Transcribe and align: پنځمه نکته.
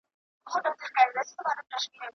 پنځمه 0.49 1.51
نکته. 1.57 2.07